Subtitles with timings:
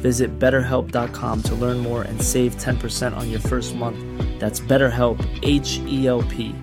[0.00, 3.98] Visit betterhelp.com to learn more and save 10% on your first month.
[4.38, 6.54] That's BetterHelp, H E L P.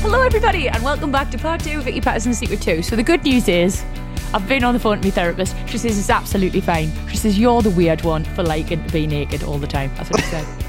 [0.00, 2.82] Hello, everybody, and welcome back to part two of Vicky Pattison's Secret 2.
[2.82, 3.84] So, the good news is,
[4.32, 5.56] I've been on the phone to my therapist.
[5.66, 6.92] She says it's absolutely fine.
[7.08, 9.90] She says, You're the weird one for liking to be naked all the time.
[9.96, 10.64] That's what she said.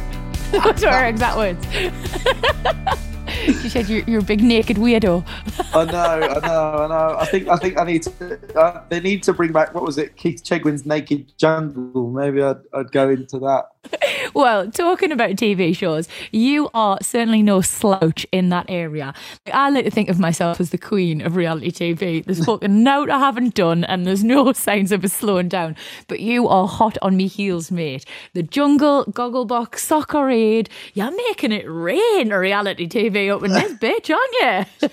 [0.52, 1.66] Those were her exact words.
[3.46, 5.26] she said, you're, you're a big naked weirdo.
[5.74, 7.18] I know, I know, I know.
[7.20, 8.58] I think, I think I need to.
[8.60, 12.12] Uh, they need to bring back what was it, Keith Chegwin's Naked Jungle.
[12.12, 13.70] Maybe I'd, I'd go into that.
[14.34, 19.14] Well, talking about TV shows, you are certainly no slouch in that area.
[19.46, 22.24] Like, I like to think of myself as the queen of reality TV.
[22.24, 25.76] There's fucking note I haven't done, and there's no signs of it slowing down.
[26.08, 28.06] But you are hot on me heels, mate.
[28.34, 34.16] The Jungle, Gogglebox, Soccer Aid, you're making it rain reality TV up in this bitch,
[34.16, 34.90] aren't you?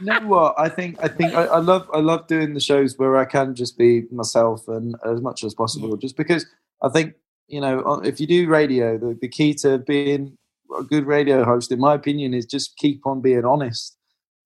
[0.00, 0.54] you know what?
[0.58, 3.54] I think, I think, I, I love, I love doing the shows where I can
[3.54, 6.46] just be myself and as much as possible, just because
[6.82, 7.14] I think
[7.48, 10.36] you know, if you do radio, the, the key to being
[10.78, 13.96] a good radio host, in my opinion, is just keep on being honest.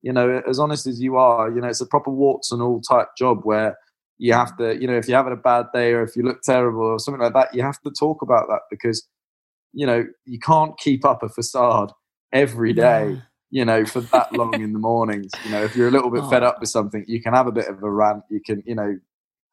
[0.03, 2.81] You know, as honest as you are, you know, it's a proper warts and all
[2.81, 3.77] type job where
[4.19, 6.43] you have to, you know, if you're having a bad day or if you look
[6.43, 9.09] terrible or something like that, you have to talk about that because,
[9.73, 11.93] you know, you can't keep up a facade
[12.33, 15.31] every day, you know, for that long in the mornings.
[15.45, 16.49] You know, if you're a little bit fed oh.
[16.49, 18.23] up with something, you can have a bit of a rant.
[18.29, 18.99] You can, you know,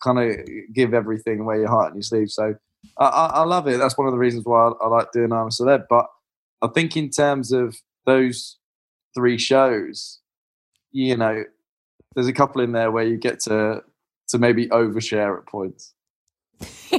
[0.03, 0.35] kind of
[0.73, 2.29] give everything away your heart and your sleeve.
[2.29, 2.55] So,
[2.97, 3.77] I, I, love it.
[3.77, 5.85] That's one of the reasons why I, I like doing I'm a Celeb.
[5.89, 6.07] But
[6.61, 8.57] I think in terms of those
[9.15, 10.19] three shows,
[10.91, 11.43] you know,
[12.15, 13.83] there's a couple in there where you get to
[14.29, 15.93] to maybe overshare at points.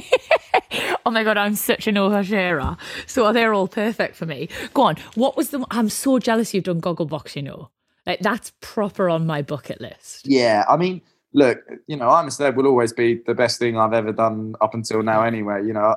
[1.05, 2.77] oh my god, I'm such an oversharer.
[3.07, 4.49] So they're all perfect for me.
[4.73, 4.97] Go on.
[5.15, 5.65] What was the?
[5.71, 7.35] I'm so jealous you've done Gogglebox.
[7.35, 7.69] You know,
[8.05, 10.27] like that's proper on my bucket list.
[10.27, 11.01] Yeah, I mean,
[11.33, 14.55] look, you know, I'm a celeb will always be the best thing I've ever done
[14.61, 15.23] up until now.
[15.23, 15.95] Anyway, you know,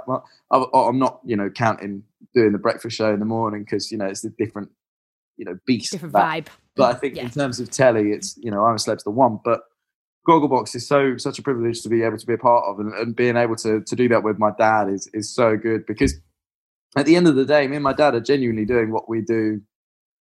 [0.50, 3.98] I, am not, you know, counting doing the breakfast show in the morning because you
[3.98, 4.70] know it's a different,
[5.36, 6.46] you know, beast, different vibe.
[6.76, 7.22] But I think yeah.
[7.22, 9.40] in terms of telly, it's you know, I'm a celeb's the one.
[9.44, 9.62] But
[10.28, 12.92] Gogglebox is so such a privilege to be able to be a part of, and,
[12.94, 16.14] and being able to to do that with my dad is is so good because
[16.96, 19.20] at the end of the day, me and my dad are genuinely doing what we
[19.20, 19.60] do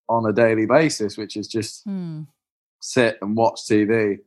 [0.10, 2.24] on a daily basis, which is just hmm.
[2.80, 4.18] sit and watch TV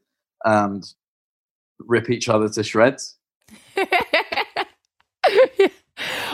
[0.46, 0.90] and
[1.80, 3.16] rip each other to shreds.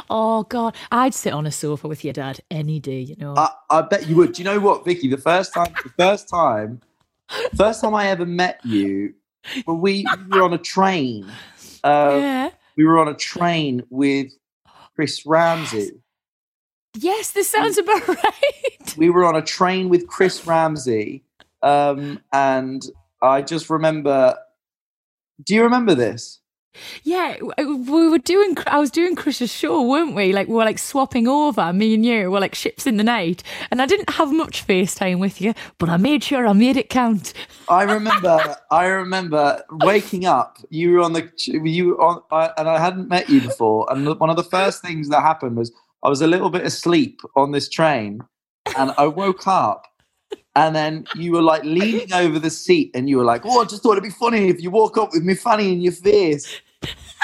[0.09, 3.01] oh God, I'd sit on a sofa with your dad any day.
[3.01, 4.35] You know, I, I bet you would.
[4.35, 5.09] Do you know what, Vicky?
[5.09, 6.81] The first time, the first time,
[7.57, 9.15] first time I ever met you,
[9.67, 11.27] well, we, we were on a train.
[11.83, 12.51] Uh, yeah.
[12.77, 14.33] We were on a train with
[14.95, 15.91] Chris Ramsey.
[16.95, 18.97] Yes, this sounds about right.
[18.97, 21.25] We were on a train with Chris Ramsey,
[21.63, 22.85] um, and
[23.23, 24.37] I just remember.
[25.43, 26.41] Do you remember this?
[27.05, 28.57] Yeah, we were doing.
[28.67, 30.33] I was doing Chris's show, weren't we?
[30.33, 31.73] Like we were like swapping over.
[31.73, 35.19] Me and you were like ships in the night, and I didn't have much FaceTime
[35.19, 37.35] with you, but I made sure I made it count.
[37.69, 38.57] I remember.
[38.71, 40.59] I remember waking up.
[40.71, 41.31] You were on the.
[41.47, 43.87] You were on, I, and I hadn't met you before.
[43.91, 45.73] And one of the first things that happened was
[46.03, 48.23] I was a little bit asleep on this train,
[48.79, 49.92] and I woke up
[50.55, 53.65] and then you were like leaning over the seat and you were like, Oh, I
[53.65, 56.61] just thought it'd be funny if you walk up with me funny in your face.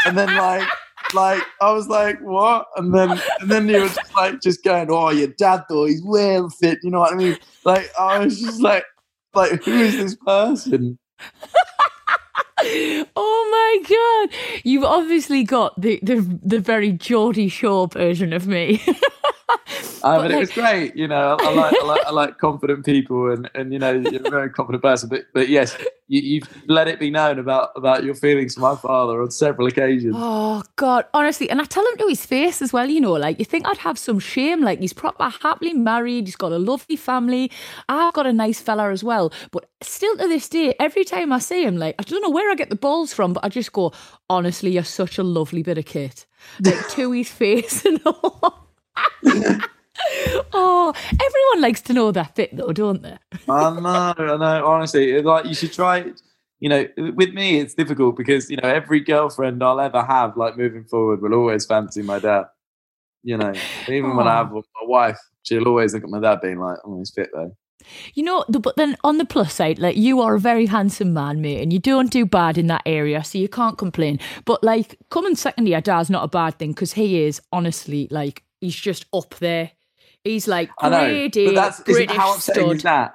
[0.06, 0.66] And then like
[1.14, 2.66] like I was like, What?
[2.76, 6.02] And then and then you were just like just going, Oh, your dad though, he's
[6.02, 7.36] well fit, you know what I mean?
[7.64, 8.84] Like I was just like
[9.34, 10.98] like who is this person?
[13.16, 14.62] oh my god!
[14.64, 18.82] You've obviously got the the, the very Geordie Shore version of me.
[20.04, 20.96] I mean, like, it was great.
[20.96, 23.92] You know, I, I, like, I, like I like confident people, and and you know,
[23.92, 25.08] you're a very confident person.
[25.08, 28.76] But but yes, you, you've let it be known about about your feelings for my
[28.76, 30.14] father on several occasions.
[30.16, 32.88] Oh God, honestly, and I tell him to his face as well.
[32.88, 34.60] You know, like you think I'd have some shame.
[34.60, 36.26] Like he's proper happily married.
[36.26, 37.50] He's got a lovely family.
[37.88, 39.32] I've got a nice fella as well.
[39.50, 42.50] But still to this day, every time I see him, like I don't know where
[42.50, 43.92] I get the balls from, but I just go,
[44.28, 46.26] honestly, you're such a lovely bit of kit.
[46.60, 48.67] Like to his face and all.
[50.52, 53.16] oh, everyone likes to know that bit though, don't they?
[53.48, 54.66] I know, I know.
[54.66, 55.98] Honestly, like you should try.
[55.98, 56.22] it.
[56.60, 60.56] You know, with me, it's difficult because you know every girlfriend I'll ever have, like
[60.56, 62.44] moving forward, will always fancy my dad.
[63.22, 63.52] You know,
[63.88, 64.44] even when I oh.
[64.44, 67.56] have my wife, she'll always look at my dad, being like, "Oh, he's fit though."
[68.14, 71.14] You know, the, but then on the plus side, like you are a very handsome
[71.14, 74.18] man, mate, and you don't do bad in that area, so you can't complain.
[74.44, 78.08] But like coming second to your dad's not a bad thing because he is honestly
[78.10, 79.72] like he's just up there.
[80.24, 82.76] He's like I know, but that's British how upsetting stud.
[82.76, 83.14] is that?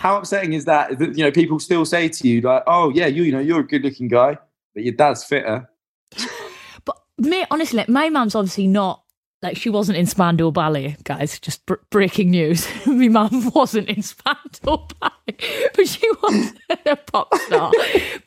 [0.00, 0.98] How upsetting is that?
[0.98, 1.16] that?
[1.16, 3.66] You know, people still say to you like, "Oh, yeah, you, you know, you're a
[3.66, 4.38] good-looking guy,
[4.74, 5.68] but your dad's fitter."
[6.84, 9.02] But me, honestly, like, my mum's obviously not
[9.42, 11.38] like she wasn't in Spandau Ballet, guys.
[11.40, 16.52] Just br- breaking news: my mum wasn't in Spandau Ballet, but she was
[16.86, 17.72] a pop star.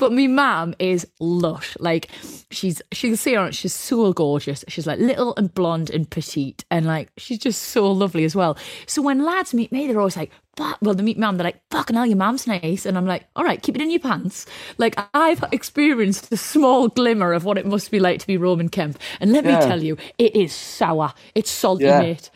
[0.10, 1.78] But my mum is lush.
[1.80, 2.10] Like
[2.52, 3.52] she's, she can see her.
[3.52, 4.66] She's so gorgeous.
[4.68, 8.58] She's like little and blonde and petite, and like she's just so lovely as well.
[8.88, 10.32] So when lads meet me, they're always like.
[10.58, 12.86] "Fuck," Well, they meet mum, they're like, fucking hell, your mum's nice.
[12.86, 14.46] And I'm like, all right, keep it in your pants.
[14.78, 18.68] Like, I've experienced the small glimmer of what it must be like to be Roman
[18.68, 19.00] Kemp.
[19.22, 19.60] And let Yeah.
[19.62, 21.14] me tell you, it is sour.
[21.34, 22.00] It's salty, Yeah.
[22.00, 22.30] mate.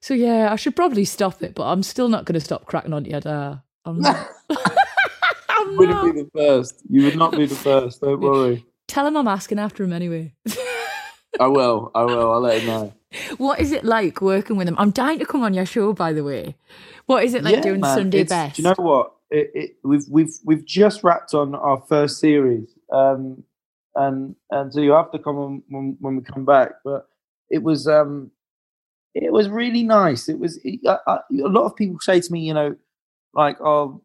[0.00, 2.92] So, yeah, I should probably stop it, but I'm still not going to stop cracking
[2.92, 3.62] on your dad.
[3.84, 4.28] I'm not.
[5.56, 6.82] I'm You wouldn't be the first.
[6.88, 8.00] You would not be the first.
[8.00, 8.64] Don't worry.
[8.88, 10.34] Tell him I'm asking after him anyway.
[11.40, 11.90] I will.
[11.94, 12.32] I will.
[12.32, 12.92] I'll let him know.
[13.36, 14.76] what is it like working with him?
[14.78, 16.56] I'm dying to come on your show, by the way.
[17.06, 18.56] What is it like Yeah, doing man, Sunday best?
[18.56, 19.12] Do you know what?
[19.30, 23.42] It, it, we've we've we've just wrapped on our first series, um,
[23.94, 26.72] and and so you have to come on when, when we come back.
[26.84, 27.08] But
[27.50, 28.30] it was um,
[29.14, 30.28] it was really nice.
[30.28, 32.76] It was it, I, I, a lot of people say to me, you know,
[33.34, 34.00] like oh,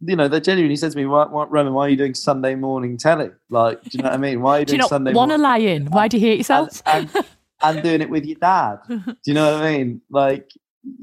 [0.00, 2.54] you know, they genuinely said to me, why, why, Roman, why are you doing Sunday
[2.54, 3.30] morning telly?
[3.50, 4.40] Like, do you know what I mean?
[4.40, 5.64] Why are you Do you doing Sunday want to morning?
[5.64, 5.86] lie in?
[5.86, 6.82] Why do you hate and, yourself?
[6.86, 7.10] and,
[7.62, 8.78] and doing it with your dad.
[8.88, 10.00] Do you know what I mean?
[10.10, 10.50] Like,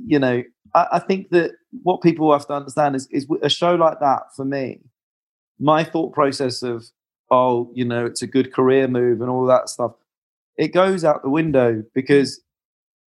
[0.06, 1.52] you know, I, I think that
[1.84, 4.82] what people have to understand is, is a show like that for me,
[5.60, 6.86] my thought process of,
[7.30, 9.92] oh, you know, it's a good career move and all that stuff,
[10.58, 12.42] it goes out the window because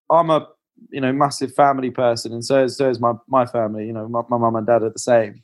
[0.10, 0.48] I'm a,
[0.90, 4.22] you know, massive family person and so, so is my, my family, you know, my,
[4.30, 5.44] my mum and dad are the same.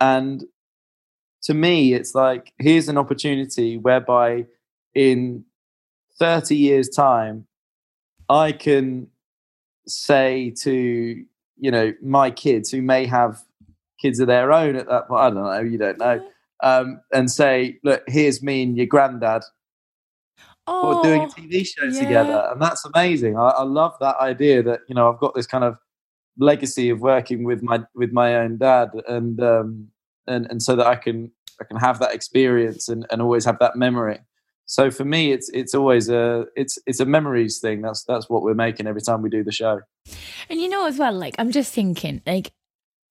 [0.00, 0.44] And
[1.42, 4.46] to me, it's like, here's an opportunity whereby
[4.94, 5.44] in
[6.18, 7.46] 30 years time
[8.28, 9.08] i can
[9.86, 11.24] say to
[11.56, 13.40] you know my kids who may have
[14.00, 16.24] kids of their own at that point i don't know you don't know
[16.62, 19.42] um, and say look here's me and your granddad.
[20.66, 21.98] Oh, doing a tv show yeah.
[21.98, 23.38] together and that's amazing.
[23.38, 25.78] I, I love that idea that you know i've got this kind of
[26.40, 29.88] legacy of working with my with my own dad and um
[30.26, 33.58] and and so that i can i can have that experience and, and always have
[33.60, 34.18] that memory.
[34.66, 37.82] So for me it's it's always a it's it's a memories thing.
[37.82, 39.80] That's that's what we're making every time we do the show.
[40.48, 42.52] And you know as well, like I'm just thinking, like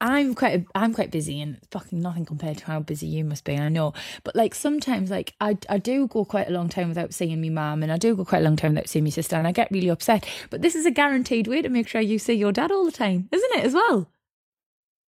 [0.01, 3.43] I'm quite I'm quite busy and it's fucking nothing compared to how busy you must
[3.43, 3.57] be.
[3.57, 3.93] I know,
[4.23, 7.49] but like sometimes, like I I do go quite a long time without seeing me
[7.49, 9.51] mum, and I do go quite a long time without seeing my sister, and I
[9.51, 10.25] get really upset.
[10.49, 12.91] But this is a guaranteed way to make sure you see your dad all the
[12.93, 13.65] time, isn't it?
[13.65, 14.09] As well.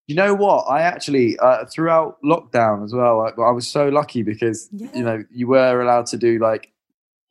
[0.08, 4.22] you know what i actually uh, throughout lockdown as well I, I was so lucky
[4.24, 4.88] because Yeah.
[4.92, 6.72] you know you were allowed to do like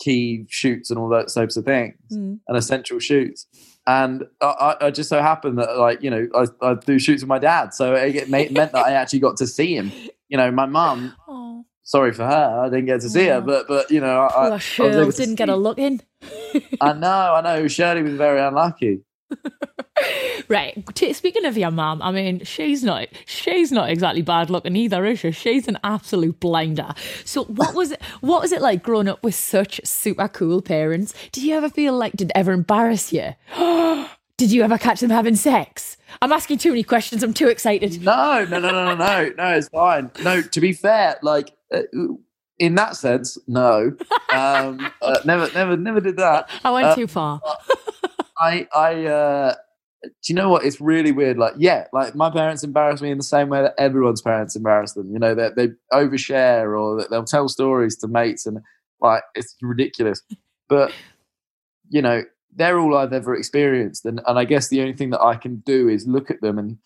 [0.02, 2.40] key shoots and all those types of things Mm.
[2.48, 3.48] and essential shoots.
[3.90, 7.28] And I, I, just so happened that, like, you know, I, I do shoots with
[7.28, 7.74] my dad.
[7.74, 9.92] So it, meant that I actually got to see him.
[10.28, 13.42] You know, my mum, Oh, sorry for her, I didn't get to see her, Oh.
[13.42, 15.80] but, but you know, I, I, I was Shirl able to didn't get a look
[15.80, 16.02] in.
[16.80, 17.68] I know, I know.
[17.68, 19.02] Shirley was very unlucky.
[20.50, 20.84] Right.
[20.96, 25.06] T- speaking of your mum, I mean, she's not she's not exactly bad looking either,
[25.06, 25.32] is she?
[25.32, 26.94] She's an absolute blinder.
[27.24, 31.14] So what was it what was it like growing up with such super cool parents?
[31.32, 33.36] Did you ever feel like did ever embarrass you?
[34.38, 35.98] did you ever catch them having sex?
[36.22, 37.22] I'm asking too many questions.
[37.22, 38.02] I'm too excited.
[38.04, 39.48] No, no, no, no, no, no, no.
[39.56, 40.10] It's fine.
[40.24, 41.82] No, to be fair, like uh,
[42.58, 43.96] in that sense, no.
[44.34, 46.50] Um, uh, never, never, never did that.
[46.64, 47.40] I went Uh, too far.
[48.38, 49.56] I, I, uh,
[50.04, 50.64] do you know what?
[50.64, 51.38] It's really weird.
[51.38, 54.94] Like, yeah, like my parents embarrass me in the same way that everyone's parents embarrass
[54.94, 55.12] them.
[55.12, 58.60] You know, they they overshare or they'll tell stories to mates, and
[59.02, 60.22] like it's ridiculous.
[60.70, 60.94] But
[61.90, 62.24] you know,
[62.56, 65.58] they're all I've ever experienced, and and I guess the only thing that I can
[65.66, 66.78] do is look at them and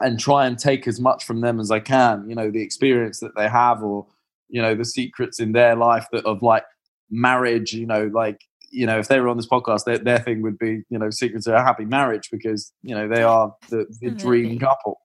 [0.00, 2.28] and try and take as much from them as I can.
[2.28, 4.06] You know, the experience that they have, or
[4.48, 6.64] you know, the secrets in their life that of like
[7.10, 7.72] marriage.
[7.72, 10.58] You know, like you know, if they were on this podcast, their, their thing would
[10.58, 14.10] be, you know, secrets of a happy marriage because, you know, they are the, the
[14.10, 15.00] dream couple.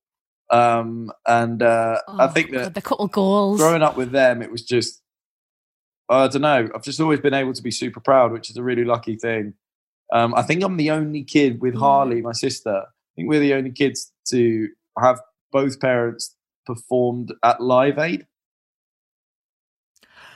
[0.51, 4.51] Um, and uh, oh, I think that the couple goals growing up with them, it
[4.51, 5.01] was just,
[6.09, 8.63] I don't know, I've just always been able to be super proud, which is a
[8.63, 9.53] really lucky thing.
[10.11, 12.75] Um, I think I'm the only kid with Harley, my sister.
[12.75, 14.67] I think we're the only kids to
[14.99, 15.21] have
[15.53, 18.27] both parents performed at Live Aid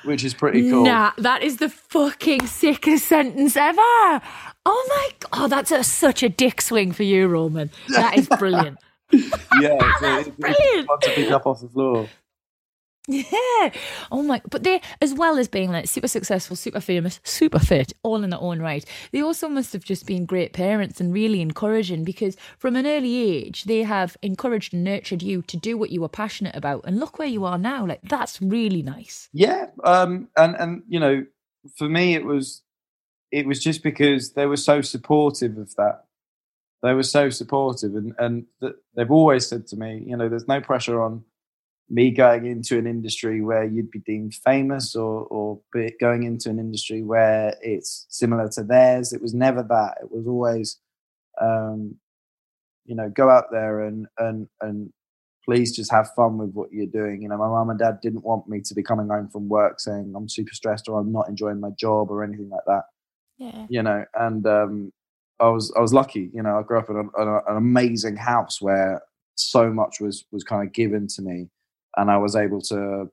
[0.06, 0.86] which is pretty cool.
[0.86, 4.22] Nah, that is the fucking sickest sentence ever.
[4.66, 7.70] Oh my god, oh, that's a, such a dick swing for you, Roman.
[7.90, 8.78] That is brilliant.
[9.12, 9.22] yeah,
[9.62, 10.58] it's, it's, brilliant.
[10.60, 12.08] It's fun to pick up off the floor.
[13.08, 13.72] Yeah.
[14.12, 14.42] Oh my.
[14.50, 18.32] But they, as well as being like super successful, super famous, super fit, all in
[18.32, 22.36] their own right, they also must have just been great parents and really encouraging because
[22.58, 26.10] from an early age, they have encouraged and nurtured you to do what you were
[26.10, 26.84] passionate about.
[26.86, 27.86] And look where you are now.
[27.86, 29.30] Like, that's really nice.
[29.34, 29.68] Yeah.
[29.84, 31.26] Um, and, and, you know,
[31.78, 32.64] for me, it was,
[33.32, 36.06] it was just because they were so supportive of that.
[36.82, 40.48] They were so supportive and, and th- they've always said to me, you know, there's
[40.48, 41.24] no pressure on,
[41.90, 45.60] me going into an industry where you'd be deemed famous or or
[46.00, 49.14] going into an industry where it's similar to theirs.
[49.14, 49.98] It was never that.
[50.02, 50.80] It was always
[51.40, 51.96] um,
[52.86, 54.92] you know go out there and and and
[55.44, 57.22] please just have fun with what you're doing.
[57.22, 59.80] You know my mom and dad didn't want me to be coming home from work
[59.80, 62.84] saying i'm super stressed or i'm not enjoying my job or anything like that.
[63.38, 63.68] Yeah.
[63.70, 64.94] You know and um,
[65.40, 66.32] i was i was lucky.
[66.34, 69.04] You know i grew up in a, an amazing house where
[69.36, 71.50] so much was was kind of given to me
[71.98, 73.08] and I was able to,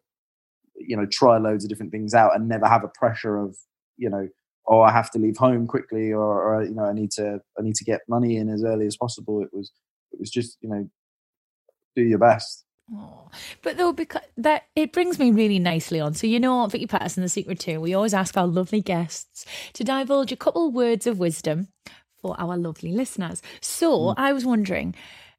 [0.76, 3.56] you know, try loads of different things out and never have a pressure of,
[3.96, 4.28] you know,
[4.68, 7.62] oh, I have to leave home quickly, or, or you know, I need to, I
[7.62, 9.42] need to get money in as early as possible.
[9.42, 9.72] It was,
[10.12, 10.88] it was just, you know,
[11.96, 12.64] do your best.
[12.94, 13.28] Oh,
[13.62, 16.14] but though, because that it brings me really nicely on.
[16.14, 17.80] So you know, Vicky Pattison, the secret too.
[17.80, 21.68] We always ask our lovely guests to divulge a couple words of wisdom
[22.20, 23.40] for our lovely listeners.
[23.60, 24.14] So mm.
[24.16, 24.94] I was wondering,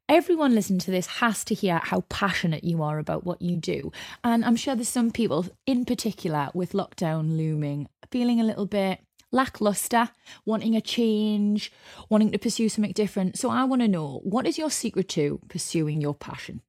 [0.08, 3.90] everyone listening to this has to hear how passionate you are about what you do.
[4.22, 9.00] And I'm sure there's some people, in particular, with lockdown looming, feeling a little bit
[9.32, 10.10] lackluster,
[10.44, 11.72] wanting a change,
[12.08, 13.38] wanting to pursue something different.
[13.38, 16.60] So I want to know what is your secret to pursuing your passion?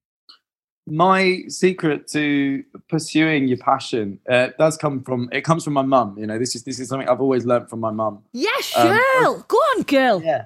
[0.87, 6.15] My secret to pursuing your passion uh, does come from it comes from my mum.
[6.17, 8.23] You know, this is this is something I've always learned from my mum.
[8.33, 10.21] Yes, girl, um, go on, girl.
[10.21, 10.45] Yeah,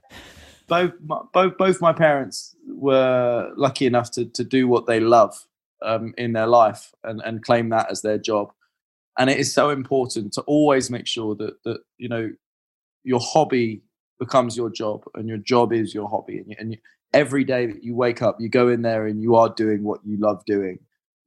[0.69, 0.93] both
[1.33, 5.35] both both my parents were lucky enough to to do what they love
[5.83, 8.51] um, in their life and and claim that as their job.
[9.17, 12.29] And it is so important to always make sure that that you know
[13.03, 13.81] your hobby
[14.19, 16.77] becomes your job and your job is your hobby and, you, and you,
[17.13, 19.99] every day that you wake up you go in there and you are doing what
[20.05, 20.77] you love doing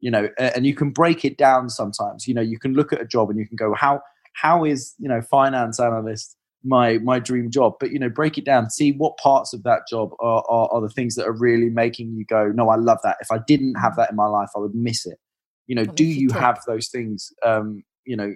[0.00, 3.00] you know and you can break it down sometimes you know you can look at
[3.00, 4.00] a job and you can go how
[4.34, 7.74] how is you know finance analyst my my dream job.
[7.80, 10.80] But you know break it down see what parts of that job are, are, are,
[10.80, 13.16] the things that are really making you go no i love that.
[13.20, 15.18] If i didn't have that in my life i would miss it.
[15.66, 18.34] You know do you have those things um you know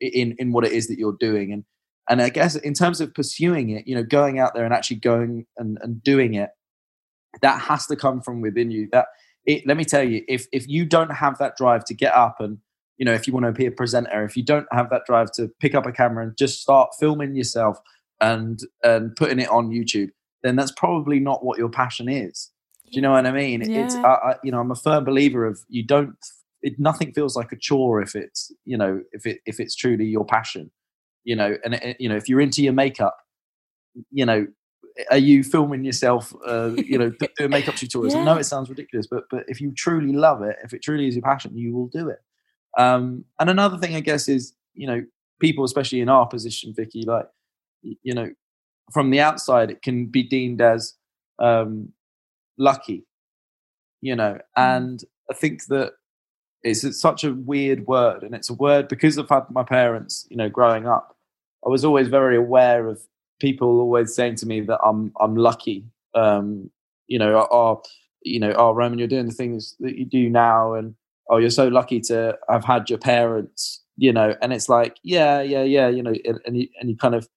[0.00, 1.52] in in what it is that you're doing?
[1.52, 1.64] And
[2.08, 4.98] and i guess in terms of pursuing it you know going out there and actually
[4.98, 6.50] going and, and doing it
[7.42, 8.88] that has to come from within you.
[8.92, 9.06] That
[9.44, 12.36] it, let me tell you if if you don't have that drive to get up
[12.40, 12.58] and
[12.98, 15.30] you know, if you want to be a presenter, if you don't have that drive
[15.32, 17.78] to pick up a camera and just start filming yourself
[18.20, 20.10] and and putting it on YouTube,
[20.42, 22.50] then that's probably not what your passion is.
[22.86, 23.68] Do you know what I mean?
[23.68, 23.84] Yeah.
[23.84, 26.16] It's I, I, you know, I'm a firm believer of you don't.
[26.62, 30.06] It, nothing feels like a chore if it's you know if it if it's truly
[30.06, 30.70] your passion.
[31.24, 33.16] You know, and it, you know if you're into your makeup,
[34.10, 34.46] you know,
[35.10, 36.32] are you filming yourself?
[36.46, 38.12] Uh, you know, doing makeup tutorials.
[38.12, 38.20] yeah.
[38.20, 41.08] I know it sounds ridiculous, but but if you truly love it, if it truly
[41.08, 42.20] is your passion, you will do it.
[42.76, 45.04] Um, and another thing, I guess, is you know
[45.40, 47.28] people, especially in our position, Vicky, like
[47.82, 48.30] you know,
[48.92, 50.94] from the outside, it can be deemed as
[51.38, 51.92] um,
[52.58, 53.04] lucky,
[54.00, 54.40] you know, mm.
[54.56, 55.92] and I think that
[56.62, 60.36] it's, such a weird word, and it's a word because I've had my parents, you
[60.36, 61.16] know, growing up.
[61.64, 63.00] I was always very aware of
[63.40, 65.84] people always saying to me that I'm I'm lucky.
[66.14, 66.70] Um,
[67.06, 67.82] you know, oh,
[68.22, 70.94] you know, oh Roman, you're doing the things that you do now, and
[71.28, 75.40] oh, you're so lucky to have had your parents, you know, and it's like, yeah,
[75.40, 77.28] yeah, yeah, you know, and, and you, and you kind of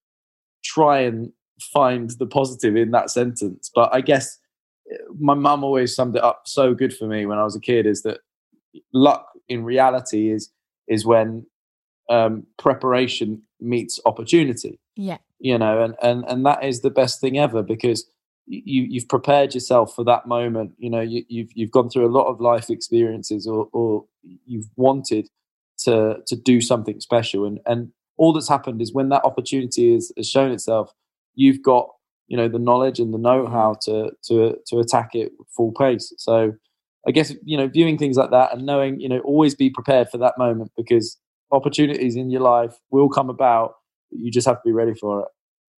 [0.63, 1.31] try and
[1.73, 3.71] find the positive in that sentence.
[3.73, 4.37] But I guess
[4.91, 7.59] eh, my mum always summed it up so good for me when I was a
[7.59, 8.19] kid is that
[8.93, 10.51] luck in reality is
[10.87, 11.45] is when
[12.09, 14.79] um, preparation meets opportunity.
[14.95, 15.17] Yeah.
[15.39, 18.09] You know, and, and and that is the best thing ever because
[18.49, 20.73] you you've prepared yourself for that moment.
[20.77, 24.05] You know, you, you've you've gone through a lot of life experiences, or or
[24.45, 25.29] you've wanted
[25.85, 30.11] to to do something special, and and all that's happened is when that opportunity is,
[30.17, 30.91] has shown itself,
[31.35, 31.89] you've got
[32.27, 36.11] you know the knowledge and the know-how to to to attack it full pace.
[36.17, 36.53] So
[37.07, 40.09] I guess you know viewing things like that and knowing you know always be prepared
[40.09, 41.17] for that moment because
[41.51, 43.73] opportunities in your life will come about.
[44.11, 45.27] You just have to be ready for it.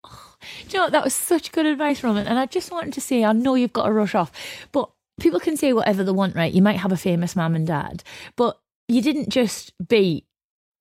[0.67, 0.89] Do you know?
[0.89, 2.27] That was such good advice, Roman.
[2.27, 4.31] And I just wanted to say, I know you've got to rush off,
[4.71, 4.89] but
[5.19, 6.53] people can say whatever they want, right?
[6.53, 8.03] You might have a famous mum and dad,
[8.35, 10.25] but you didn't just be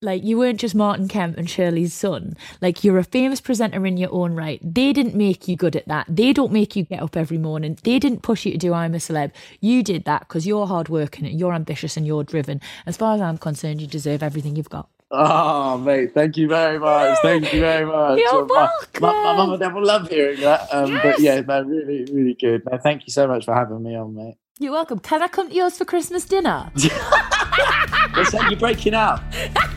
[0.01, 2.35] like you weren't just Martin Kemp and Shirley's son.
[2.59, 4.59] Like you're a famous presenter in your own right.
[4.63, 6.07] They didn't make you good at that.
[6.09, 7.77] They don't make you get up every morning.
[7.83, 9.31] They didn't push you to do I'm a celeb.
[9.59, 12.61] You did that because you're hardworking, and you're ambitious, and you're driven.
[12.85, 14.89] As far as I'm concerned, you deserve everything you've got.
[15.13, 17.17] Oh, mate, thank you very much.
[17.21, 18.17] Thank you very much.
[18.17, 19.01] You're my, welcome.
[19.01, 20.67] My, my mum and dad will love hearing that.
[20.71, 21.03] Um, Yes.
[21.03, 22.63] But yeah, no, really, really good.
[22.71, 24.37] No, thank you so much for having me on, mate.
[24.59, 24.99] You're welcome.
[24.99, 26.71] Can I come to yours for Christmas dinner?
[26.75, 29.21] You're breaking out.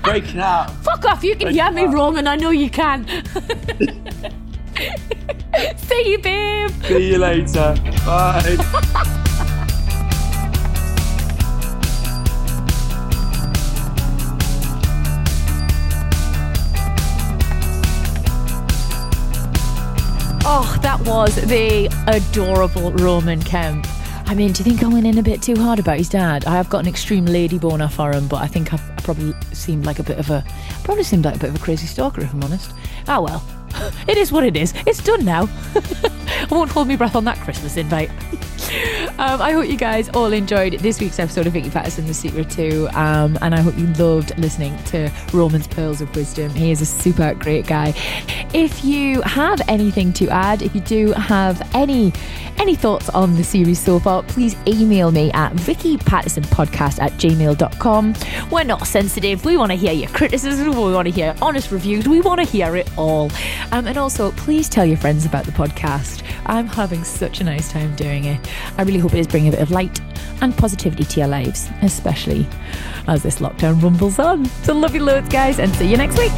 [0.02, 0.70] breaking out.
[0.84, 1.24] Fuck off.
[1.24, 3.06] You can Thank hear me, wrong, and I know you can.
[5.76, 6.70] See you, babe.
[6.84, 7.74] See you later.
[8.04, 9.20] Bye.
[20.46, 23.86] Oh, that was the adorable Roman Kemp.
[24.26, 26.44] I mean, do you think I went in a bit too hard about his dad?
[26.44, 29.34] I have got an extreme lady boner for him, but I think I've I probably
[29.52, 30.44] seemed like a bit of a
[30.82, 32.72] probably seemed like a bit of a crazy stalker, if I'm honest.
[33.08, 33.42] Ah well,
[34.08, 34.74] it is what it is.
[34.86, 35.48] It's done now.
[35.74, 38.10] I won't hold my breath on that Christmas invite.
[39.18, 42.50] Um, I hope you guys all enjoyed this week's episode of Vicky Pattison, The Secret
[42.50, 46.50] too, um, and I hope you loved listening to Roman's Pearls of Wisdom.
[46.50, 47.94] He is a super great guy.
[48.52, 52.12] If you have anything to add, if you do have any
[52.58, 58.14] any thoughts on the series so far, please email me at vickypattisonpodcast at gmail.com.
[58.50, 59.44] We're not sensitive.
[59.44, 60.68] We want to hear your criticism.
[60.68, 62.08] We want to hear honest reviews.
[62.08, 63.30] We want to hear it all.
[63.72, 66.22] Um, and also, please tell your friends about the podcast.
[66.46, 68.40] I'm having such a nice time doing it.
[68.76, 70.00] I really hope it is bringing a bit of light
[70.40, 72.46] and positivity to your lives, especially
[73.06, 74.44] as this lockdown rumbles on.
[74.62, 76.32] So, love you loads, guys, and see you next week.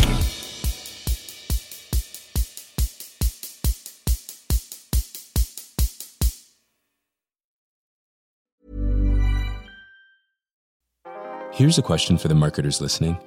[11.52, 13.18] Here's a question for the marketers listening.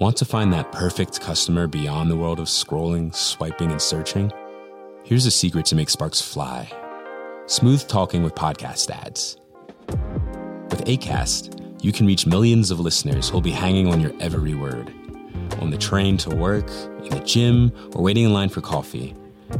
[0.00, 4.32] Want to find that perfect customer beyond the world of scrolling, swiping, and searching?
[5.04, 6.72] Here's a secret to make sparks fly
[7.52, 9.36] smooth talking with podcast ads.
[10.70, 14.90] With ACAST, you can reach millions of listeners who'll be hanging on your every word.
[15.60, 16.66] On the train to work,
[17.04, 19.14] in the gym, or waiting in line for coffee.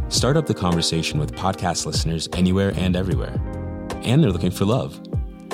[0.09, 3.39] Start up the conversation with podcast listeners anywhere and everywhere.
[4.05, 4.99] And they're looking for love.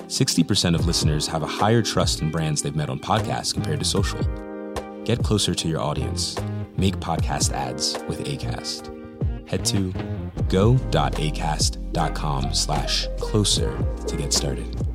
[0.07, 3.85] 60% of listeners have a higher trust in brands they've met on podcasts compared to
[3.85, 4.22] social.
[5.03, 6.37] Get closer to your audience.
[6.77, 9.48] Make podcast ads with ACAST.
[9.48, 9.92] Head to
[10.48, 11.88] go.acast.com
[12.54, 14.88] slash closer to get started.